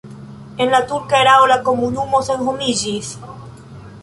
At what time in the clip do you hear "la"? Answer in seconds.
0.75-0.79, 1.53-1.59